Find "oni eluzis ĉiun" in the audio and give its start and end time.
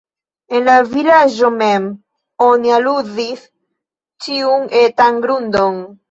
2.45-4.65